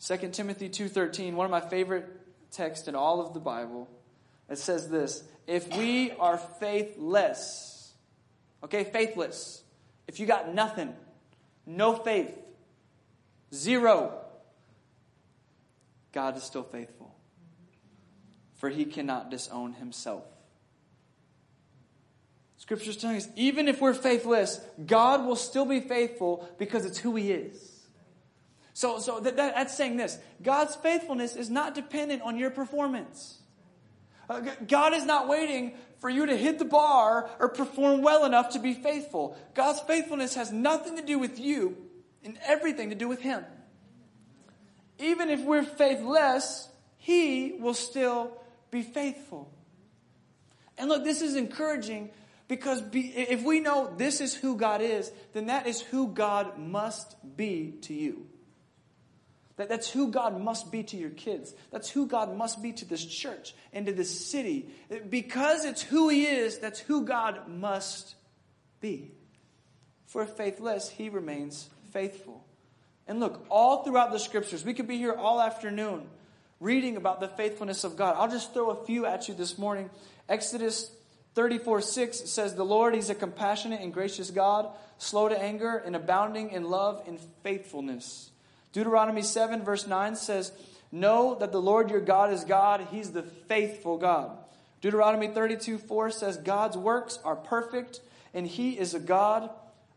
[0.00, 2.21] 2 Timothy 2:13, one of my favorite
[2.52, 3.88] text in all of the Bible.
[4.48, 7.92] It says this If we are faithless,
[8.62, 9.62] okay, faithless,
[10.06, 10.94] if you got nothing,
[11.66, 12.32] no faith,
[13.52, 14.18] zero,
[16.12, 17.14] God is still faithful.
[18.56, 20.24] For he cannot disown himself.
[22.58, 27.16] Scripture's telling us even if we're faithless, God will still be faithful because it's who
[27.16, 27.71] he is.
[28.74, 33.38] So, so that, that, that's saying this God's faithfulness is not dependent on your performance.
[34.30, 38.50] Uh, God is not waiting for you to hit the bar or perform well enough
[38.50, 39.36] to be faithful.
[39.54, 41.76] God's faithfulness has nothing to do with you
[42.24, 43.44] and everything to do with Him.
[44.98, 48.32] Even if we're faithless, He will still
[48.70, 49.52] be faithful.
[50.78, 52.10] And look, this is encouraging
[52.48, 56.58] because be, if we know this is who God is, then that is who God
[56.58, 58.26] must be to you.
[59.62, 61.54] That, that's who God must be to your kids.
[61.70, 64.66] That's who God must be to this church and to this city.
[65.08, 68.16] Because it's who He is, that's who God must
[68.80, 69.12] be.
[70.06, 72.44] For faithless, He remains faithful.
[73.06, 76.08] And look, all throughout the scriptures, we could be here all afternoon
[76.58, 78.16] reading about the faithfulness of God.
[78.18, 79.90] I'll just throw a few at you this morning.
[80.28, 80.90] Exodus
[81.36, 85.94] 34 6 says, The Lord, He's a compassionate and gracious God, slow to anger and
[85.94, 88.31] abounding in love and faithfulness.
[88.72, 90.52] Deuteronomy 7, verse 9 says,
[90.90, 94.36] Know that the Lord your God is God, He's the faithful God.
[94.80, 98.00] Deuteronomy 32 4 says, God's works are perfect,
[98.34, 99.50] and He is a God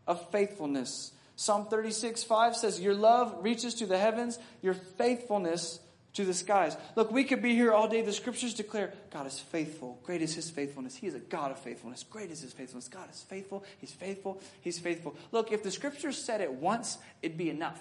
[0.06, 1.12] of faithfulness.
[1.36, 5.80] Psalm 36 5 says, Your love reaches to the heavens, your faithfulness
[6.14, 6.76] to the skies.
[6.94, 8.00] Look, we could be here all day.
[8.00, 10.00] The scriptures declare God is faithful.
[10.02, 10.96] Great is his faithfulness.
[10.96, 12.04] He is a God of faithfulness.
[12.08, 12.88] Great is his faithfulness.
[12.88, 13.64] God is faithful.
[13.78, 14.40] He's faithful.
[14.62, 15.14] He's faithful.
[15.30, 17.78] Look, if the scriptures said it once, it'd be enough.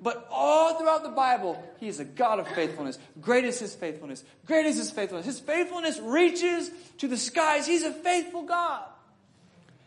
[0.00, 2.98] But all throughout the Bible, he is a God of faithfulness.
[3.20, 4.22] Great is his faithfulness.
[4.44, 5.24] Great is his faithfulness.
[5.24, 7.66] His faithfulness reaches to the skies.
[7.66, 8.84] He's a faithful God.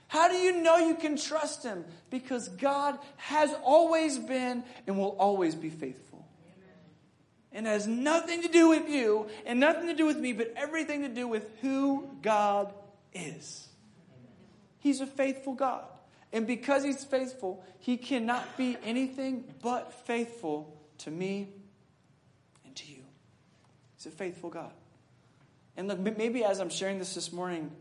[0.07, 1.85] How do you know you can trust him?
[2.09, 6.25] Because God has always been and will always be faithful
[7.51, 11.01] and has nothing to do with you and nothing to do with me, but everything
[11.01, 12.73] to do with who God
[13.13, 13.67] is.
[14.79, 15.85] He's a faithful God.
[16.33, 21.49] And because He's faithful, He cannot be anything but faithful to me
[22.65, 23.03] and to you.
[23.95, 24.71] He's a faithful God.
[25.75, 27.71] And look, maybe as I'm sharing this this morning,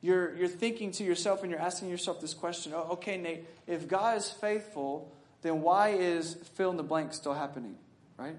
[0.00, 3.88] you're, you're thinking to yourself and you're asking yourself this question oh, okay, Nate, if
[3.88, 7.76] God is faithful, then why is fill in the blank still happening,
[8.16, 8.36] right?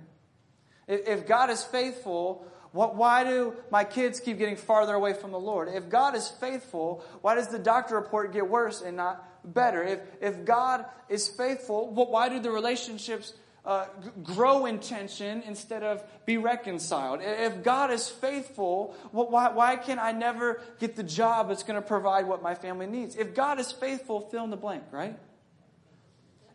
[0.88, 5.40] If God is faithful, what, why do my kids keep getting farther away from the
[5.40, 5.70] Lord?
[5.70, 9.84] If God is faithful, why does the doctor report get worse and not better?
[9.84, 13.34] If, if God is faithful, why do the relationships
[13.66, 13.86] uh,
[14.24, 17.22] grow in tension instead of be reconciled?
[17.22, 21.88] If God is faithful, why, why can I never get the job that's going to
[21.88, 23.16] provide what my family needs?
[23.16, 25.18] If God is faithful, fill in the blank, right?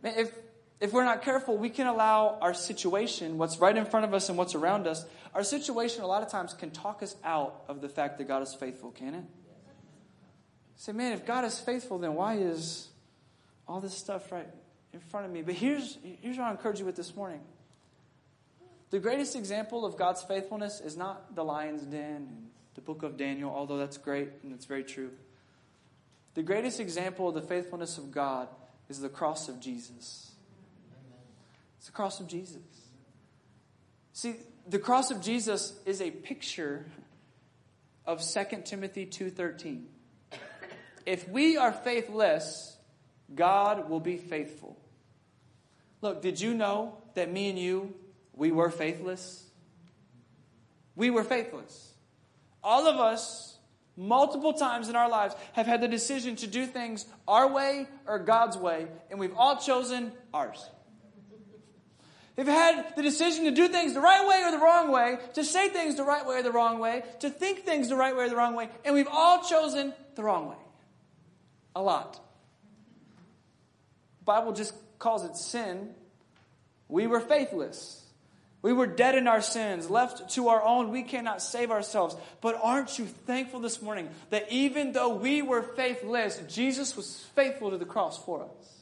[0.03, 0.33] If,
[0.81, 4.29] if we're not careful, we can allow our situation, what's right in front of us
[4.29, 7.81] and what's around us, our situation a lot of times can talk us out of
[7.81, 9.25] the fact that God is faithful, can it?
[10.79, 12.87] Say, man, if God is faithful, then why is
[13.67, 14.47] all this stuff right
[14.93, 15.43] in front of me?
[15.43, 17.41] But here's, here's what I encourage you with this morning.
[18.91, 23.17] The greatest example of God's faithfulness is not the lion's den and the book of
[23.17, 25.11] Daniel, although that's great and it's very true.
[26.35, 28.49] The greatest example of the faithfulness of God
[28.89, 30.31] is the cross of Jesus.
[31.79, 32.63] It's the cross of Jesus.
[34.13, 34.37] See,
[34.69, 36.87] the cross of Jesus is a picture
[38.07, 39.87] of 2 Timothy 2:13.
[41.09, 42.77] If we are faithless,
[43.35, 44.79] God will be faithful.
[46.03, 47.95] Look, did you know that me and you
[48.35, 49.43] we were faithless?
[50.95, 51.95] We were faithless.
[52.63, 53.57] All of us
[53.97, 58.19] multiple times in our lives have had the decision to do things our way or
[58.19, 60.63] God's way, and we've all chosen ours.
[62.37, 65.43] They've had the decision to do things the right way or the wrong way, to
[65.43, 68.27] say things the right way or the wrong way, to think things the right way
[68.27, 70.57] or the wrong way, and we've all chosen the wrong way.
[71.79, 72.15] A lot.
[74.19, 75.91] The Bible just calls it sin.
[76.89, 78.05] We were faithless.
[78.63, 80.91] We were dead in our sins, left to our own.
[80.91, 82.17] We cannot save ourselves.
[82.41, 87.71] But aren't you thankful this morning that even though we were faithless, Jesus was faithful
[87.71, 88.75] to the cross for us?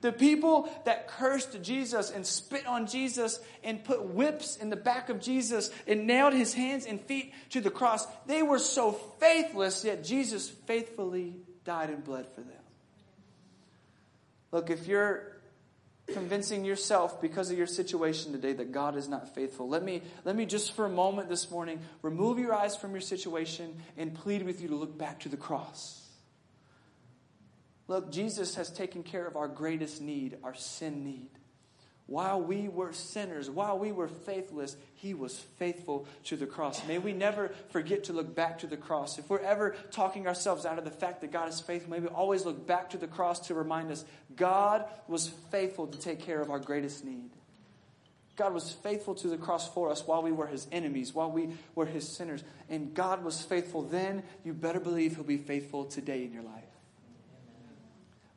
[0.00, 5.10] The people that cursed Jesus and spit on Jesus and put whips in the back
[5.10, 9.84] of Jesus and nailed his hands and feet to the cross, they were so faithless,
[9.84, 11.34] yet Jesus faithfully
[11.68, 12.62] died and bled for them.
[14.52, 15.36] Look, if you're
[16.06, 20.34] convincing yourself because of your situation today that God is not faithful, let me, let
[20.34, 24.44] me just for a moment this morning remove your eyes from your situation and plead
[24.44, 26.08] with you to look back to the cross.
[27.86, 31.28] Look, Jesus has taken care of our greatest need, our sin need.
[32.08, 36.84] While we were sinners, while we were faithless, He was faithful to the cross.
[36.86, 39.18] May we never forget to look back to the cross.
[39.18, 42.08] If we're ever talking ourselves out of the fact that God is faithful, may we
[42.08, 46.40] always look back to the cross to remind us God was faithful to take care
[46.40, 47.28] of our greatest need.
[48.36, 51.50] God was faithful to the cross for us while we were His enemies, while we
[51.74, 52.42] were His sinners.
[52.70, 54.22] And God was faithful then.
[54.44, 56.67] You better believe He'll be faithful today in your life.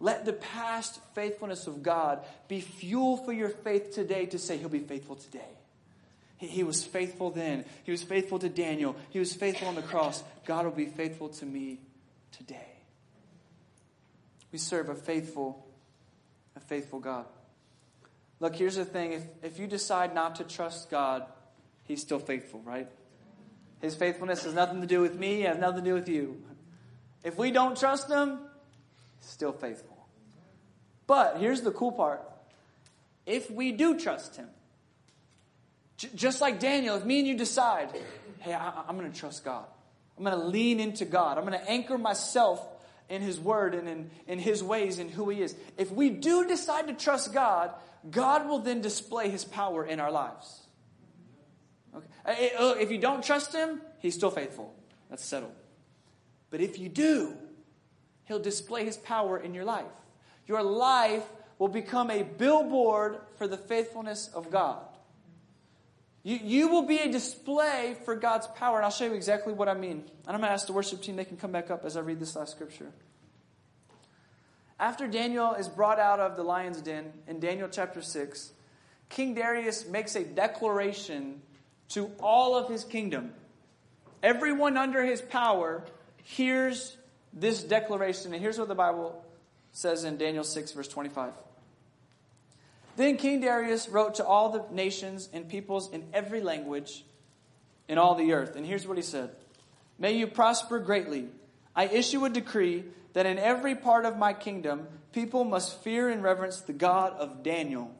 [0.01, 4.67] Let the past faithfulness of God be fuel for your faith today to say He'll
[4.67, 5.39] be faithful today.
[6.37, 7.65] He, he was faithful then.
[7.83, 8.95] He was faithful to Daniel.
[9.11, 10.23] He was faithful on the cross.
[10.45, 11.79] God will be faithful to me
[12.31, 12.65] today.
[14.51, 15.63] We serve a faithful,
[16.55, 17.25] a faithful God.
[18.39, 19.13] Look, here's the thing.
[19.13, 21.25] If, if you decide not to trust God,
[21.83, 22.87] He's still faithful, right?
[23.81, 26.41] His faithfulness has nothing to do with me, has nothing to do with you.
[27.23, 28.39] If we don't trust Him,
[29.19, 29.90] still faithful.
[31.07, 32.21] But here's the cool part
[33.25, 34.47] if we do trust him,
[35.97, 37.89] j- just like Daniel, if me and you decide,
[38.39, 39.65] hey, I- am going to trust God,
[40.17, 41.37] I'm I'm going to lean into God.
[41.37, 42.65] I'm going to anchor myself
[43.09, 45.55] in His Word and in, in His ways and who He is.
[45.77, 47.71] If we do decide to trust God,
[48.09, 50.61] God will then display His power in our lives.
[51.95, 52.07] Okay.
[52.79, 54.73] If you don't trust Him, He's still faithful.
[55.09, 55.53] That's settled.
[56.49, 57.35] But if you do,
[58.25, 59.85] He'll display His power in your life.
[60.51, 61.23] Your life
[61.59, 64.83] will become a billboard for the faithfulness of God.
[66.23, 68.75] You, you will be a display for God's power.
[68.75, 70.03] And I'll show you exactly what I mean.
[70.27, 72.01] And I'm going to ask the worship team, they can come back up as I
[72.01, 72.91] read this last scripture.
[74.77, 78.51] After Daniel is brought out of the lion's den in Daniel chapter 6,
[79.07, 81.41] King Darius makes a declaration
[81.91, 83.31] to all of his kingdom.
[84.21, 85.85] Everyone under his power
[86.23, 86.97] hears
[87.31, 88.33] this declaration.
[88.33, 89.23] And here's what the Bible
[89.71, 91.33] says in Daniel 6, verse 25.
[92.97, 97.05] Then King Darius wrote to all the nations and peoples in every language
[97.87, 98.55] in all the earth.
[98.55, 99.31] And here's what he said
[99.97, 101.27] May you prosper greatly.
[101.75, 106.21] I issue a decree that in every part of my kingdom, people must fear and
[106.21, 107.91] reverence the God of Daniel.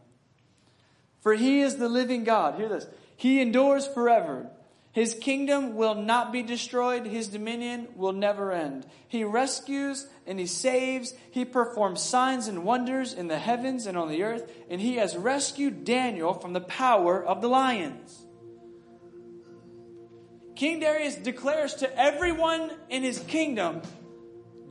[1.21, 2.55] For he is the living God.
[2.55, 2.87] Hear this.
[3.15, 4.47] He endures forever.
[4.93, 7.05] His kingdom will not be destroyed.
[7.05, 8.85] His dominion will never end.
[9.07, 11.13] He rescues and he saves.
[11.31, 14.51] He performs signs and wonders in the heavens and on the earth.
[14.69, 18.25] And he has rescued Daniel from the power of the lions.
[20.55, 23.81] King Darius declares to everyone in his kingdom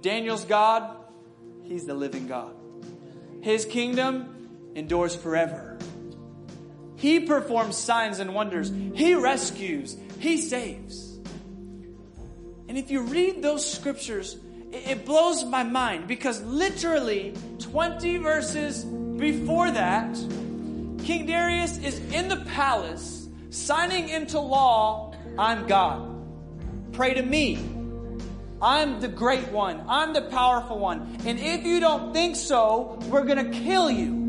[0.03, 0.97] Daniel's God,
[1.65, 2.55] he's the living God.
[3.43, 5.79] His kingdom endures forever.
[6.97, 8.71] He performs signs and wonders.
[8.95, 9.97] He rescues.
[10.21, 11.19] He saves.
[12.69, 14.37] And if you read those scriptures,
[14.71, 20.15] it blows my mind because literally 20 verses before that,
[21.05, 26.07] King Darius is in the palace signing into law, I'm God.
[26.93, 27.59] Pray to me.
[28.61, 29.83] I'm the great one.
[29.89, 31.17] I'm the powerful one.
[31.25, 34.21] And if you don't think so, we're going to kill you.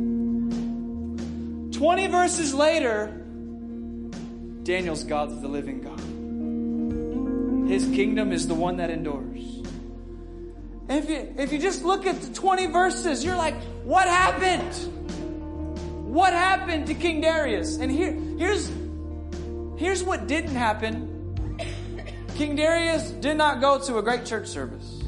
[1.74, 3.21] 20 verses later,
[4.72, 6.00] Daniel's God God's the living God.
[7.70, 9.68] His kingdom is the one that endures.
[10.88, 14.74] If you, if you just look at the 20 verses, you're like, what happened?
[16.10, 17.80] What happened to King Darius?
[17.80, 18.72] And here, here's,
[19.78, 21.36] here's what didn't happen.
[22.36, 25.04] King Darius did not go to a great church service.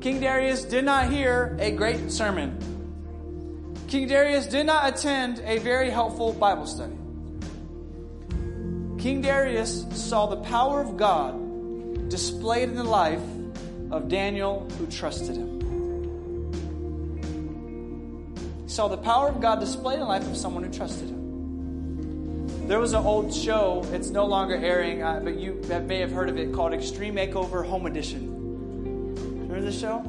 [0.00, 2.56] King Darius did not hear a great sermon.
[3.88, 6.99] King Darius did not attend a very helpful Bible study.
[9.00, 13.22] King Darius saw the power of God displayed in the life
[13.90, 15.58] of Daniel who trusted him.
[18.64, 22.68] He saw the power of God displayed in the life of someone who trusted him.
[22.68, 25.54] There was an old show, it's no longer airing, uh, but you
[25.86, 29.14] may have heard of it, called Extreme Makeover Home Edition.
[29.48, 30.04] Remember the show?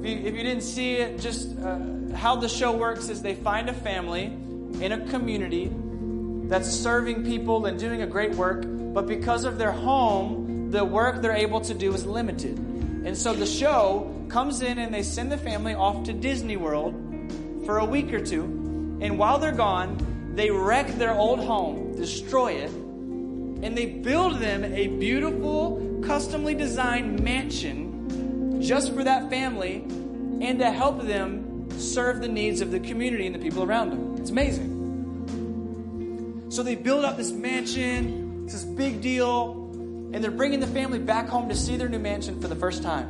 [0.00, 1.78] If you, if you didn't see it, just uh,
[2.16, 4.32] how the show works is they find a family
[4.80, 5.70] in a community
[6.48, 11.22] that's serving people and doing a great work, but because of their home, the work
[11.22, 12.58] they're able to do is limited.
[13.04, 16.94] And so the show comes in and they send the family off to Disney World
[17.66, 18.42] for a week or two.
[19.00, 24.64] And while they're gone, they wreck their old home, destroy it, and they build them
[24.64, 29.84] a beautiful, customly designed mansion just for that family
[30.40, 34.16] and to help them serve the needs of the community and the people around them.
[34.18, 34.73] It's amazing.
[36.54, 39.70] So they build up this mansion, it's this big deal,
[40.12, 42.80] and they're bringing the family back home to see their new mansion for the first
[42.80, 43.08] time.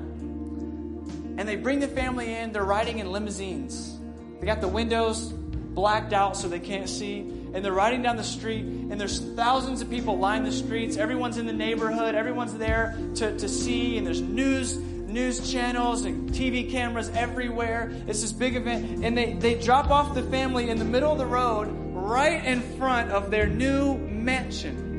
[1.36, 3.98] And they bring the family in, they're riding in limousines.
[4.40, 7.18] They got the windows blacked out so they can't see.
[7.52, 10.96] And they're riding down the street, and there's thousands of people lining the streets.
[10.96, 16.30] Everyone's in the neighborhood, everyone's there to, to see, and there's news news channels and
[16.30, 17.92] TV cameras everywhere.
[18.08, 19.04] It's this big event.
[19.04, 22.60] And they, they drop off the family in the middle of the road right in
[22.76, 24.92] front of their new mansion.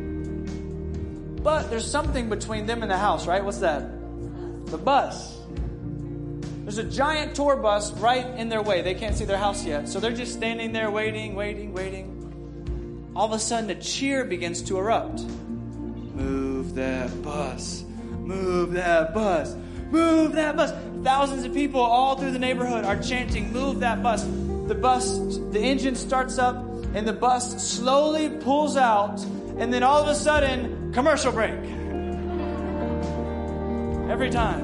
[1.41, 3.45] But there's something between them and the house, right?
[3.45, 3.81] What's that?
[4.65, 5.37] The bus.
[6.63, 8.81] There's a giant tour bus right in their way.
[8.81, 9.87] They can't see their house yet.
[9.87, 13.11] So they're just standing there waiting, waiting, waiting.
[13.15, 15.21] All of a sudden, a cheer begins to erupt.
[15.21, 17.83] Move that bus.
[18.17, 19.55] Move that bus.
[19.91, 20.73] Move that bus.
[21.03, 24.23] Thousands of people all through the neighborhood are chanting, Move that bus.
[24.23, 25.19] The bus,
[25.51, 26.64] the engine starts up,
[26.95, 29.21] and the bus slowly pulls out,
[29.57, 31.59] and then all of a sudden, commercial break.
[34.09, 34.63] Every time.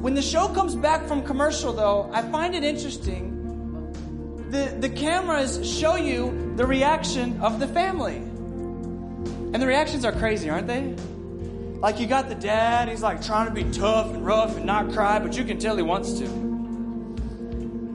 [0.00, 3.34] When the show comes back from commercial, though, I find it interesting
[4.50, 8.16] the, the cameras show you the reaction of the family.
[8.16, 10.94] And the reactions are crazy, aren't they?
[11.80, 14.92] Like you got the dad, he's like trying to be tough and rough and not
[14.92, 16.45] cry, but you can tell he wants to.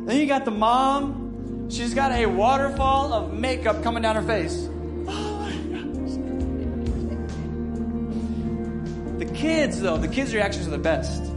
[0.05, 4.67] Then you got the mom, she's got a waterfall of makeup coming down her face.
[5.07, 5.51] Oh.
[9.19, 11.31] The kids, though, the kids' reactions are the best.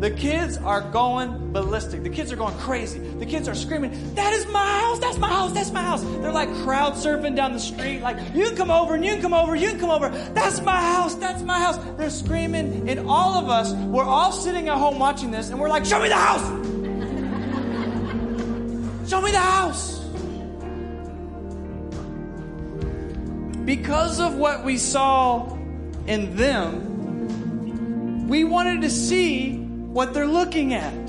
[0.00, 2.02] The kids are going ballistic.
[2.02, 2.98] The kids are going crazy.
[2.98, 6.02] The kids are screaming, That is my house, that's my house, that's my house.
[6.02, 9.20] They're like crowd surfing down the street, like, You can come over and you can
[9.20, 10.08] come over, you can come over.
[10.32, 11.78] That's my house, that's my house.
[11.98, 15.68] They're screaming, and all of us, we're all sitting at home watching this, and we're
[15.68, 16.69] like, Show me the house!
[19.10, 19.98] Show me the house!
[23.64, 25.52] Because of what we saw
[26.06, 31.06] in them, we wanted to see what they're looking at.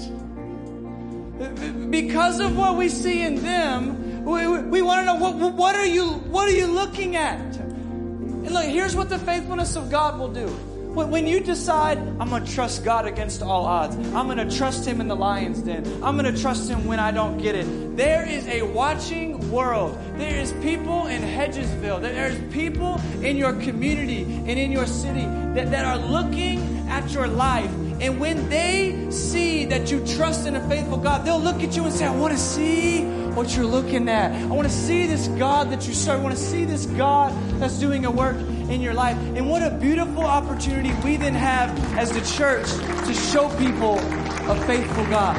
[1.91, 5.85] Because of what we see in them, we, we want to know what, what are
[5.85, 7.55] you what are you looking at?
[7.55, 10.47] And look, here's what the faithfulness of God will do.
[10.93, 14.85] When you decide, I'm going to trust God against all odds, I'm going to trust
[14.85, 17.95] Him in the lion's den, I'm going to trust Him when I don't get it.
[17.95, 19.97] There is a watching world.
[20.17, 25.25] There is people in Hedgesville, there's people in your community and in your city
[25.55, 27.71] that, that are looking at your life
[28.01, 31.83] and when they see that you trust in a faithful God, they'll look at you
[31.83, 33.03] and say, I want to see
[33.35, 34.31] what you're looking at.
[34.31, 36.19] I want to see this God that you serve.
[36.19, 38.35] I want to see this God that's doing a work
[38.71, 39.17] in your life.
[39.35, 42.67] And what a beautiful opportunity we then have as the church
[43.05, 45.35] to show people a faithful God.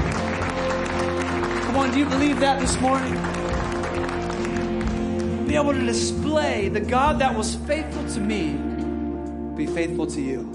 [1.65, 3.15] Come on, do you believe that this morning?
[5.47, 8.57] Be able to display the God that was faithful to me,
[9.57, 10.51] be faithful to you.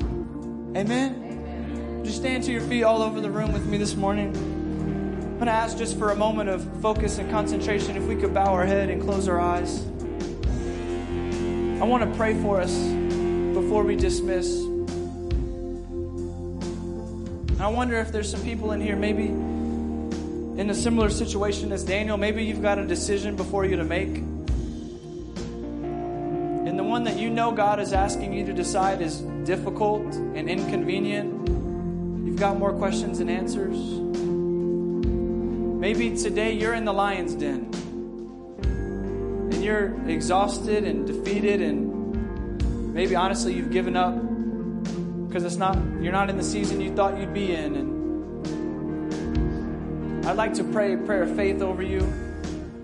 [0.75, 2.03] Amen.
[2.03, 4.35] Just stand to your feet all over the room with me this morning.
[4.35, 8.33] I'm going to ask just for a moment of focus and concentration if we could
[8.33, 9.85] bow our head and close our eyes.
[11.79, 12.75] I want to pray for us
[13.53, 14.47] before we dismiss.
[17.59, 22.17] I wonder if there's some people in here, maybe in a similar situation as Daniel.
[22.17, 24.17] Maybe you've got a decision before you to make.
[26.67, 30.49] And the one that you know God is asking you to decide is difficult and
[30.49, 31.47] inconvenient
[32.25, 33.77] you've got more questions than answers.
[35.79, 37.86] Maybe today you're in the lion's den and
[39.67, 44.15] you're exhausted and defeated and maybe honestly you've given up
[45.27, 47.97] because it's not you're not in the season you thought you'd be in and
[50.25, 51.99] I'd like to pray a prayer of faith over you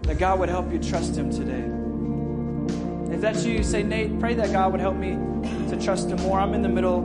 [0.03, 1.63] that God would help you trust him today.
[3.13, 5.11] If that's you, say Nate, pray that God would help me
[5.69, 6.39] to trust him more.
[6.39, 7.03] I'm in the middle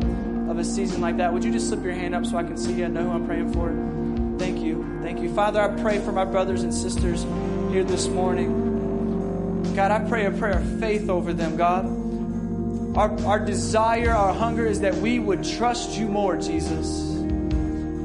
[0.48, 2.56] of a season like that, would you just slip your hand up so I can
[2.56, 3.70] see you and know who I'm praying for?
[4.38, 5.00] Thank you.
[5.02, 5.34] Thank you.
[5.34, 7.24] Father, I pray for my brothers and sisters
[7.72, 8.67] here this morning.
[9.78, 11.86] God, I pray a prayer of faith over them, God.
[12.96, 16.88] Our, our desire, our hunger is that we would trust you more, Jesus.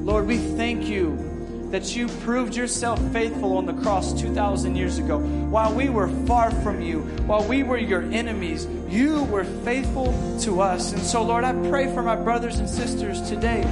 [0.06, 5.18] Lord, we thank you that you proved yourself faithful on the cross 2,000 years ago.
[5.18, 10.62] While we were far from you, while we were your enemies, you were faithful to
[10.62, 10.92] us.
[10.92, 13.64] And so, Lord, I pray for my brothers and sisters today.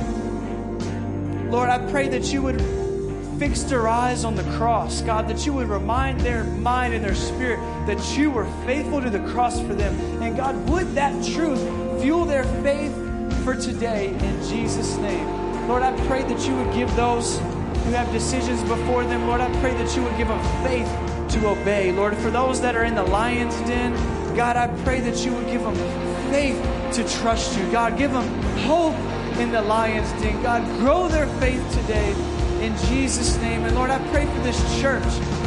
[1.51, 2.59] Lord, I pray that you would
[3.41, 7.15] fix their eyes on the cross, God, that you would remind their mind and their
[7.15, 9.99] spirit that you were faithful to the cross for them.
[10.21, 11.59] And God, would that truth
[11.99, 12.93] fuel their faith
[13.43, 15.25] for today in Jesus' name.
[15.67, 19.49] Lord, I pray that you would give those who have decisions before them, Lord, I
[19.59, 20.85] pray that you would give them faith
[21.33, 21.91] to obey.
[21.91, 23.95] Lord, for those that are in the lion's den,
[24.35, 25.75] God, I pray that you would give them
[26.29, 26.61] faith
[26.93, 27.71] to trust you.
[27.71, 28.27] God, give them
[28.67, 28.93] hope
[29.39, 30.43] in the lion's den.
[30.43, 32.13] God, grow their faith today
[32.61, 33.65] in Jesus' name.
[33.65, 35.03] And Lord, I pray for this church,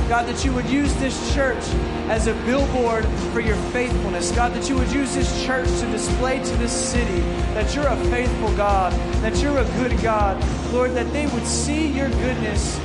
[0.08, 1.62] God, that you would use this church
[2.08, 4.32] as a billboard for your faithfulness.
[4.32, 7.20] God, that you would use this church to display to this city
[7.54, 8.92] that you're a faithful God,
[9.22, 10.42] that you're a good God.
[10.72, 12.78] Lord, that they would see your goodness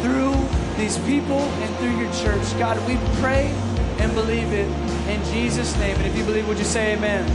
[0.00, 0.34] through
[0.76, 2.58] these people and through your church.
[2.58, 3.48] God, we pray
[3.98, 4.68] and believe it
[5.08, 5.96] in Jesus' name.
[5.96, 7.26] And if you believe, would you say amen?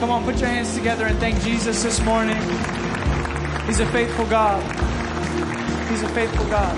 [0.00, 2.36] Come on, put your hands together and thank Jesus this morning.
[3.66, 4.62] He's a faithful God.
[5.88, 6.76] He's a faithful God.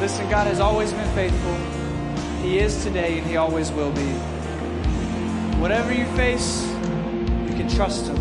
[0.00, 1.54] Listen, God has always been faithful.
[2.42, 4.12] He is today and He always will be.
[5.60, 6.66] Whatever you face,
[7.48, 8.16] you can trust Him.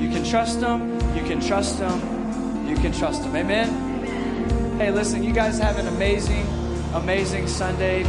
[0.00, 0.92] You can trust Him.
[1.14, 2.68] You can trust Him.
[2.68, 3.36] You can trust Him.
[3.36, 4.78] Amen?
[4.78, 6.46] Hey, listen, you guys have an amazing,
[6.94, 8.02] amazing Sunday.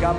[0.00, 0.16] God bless.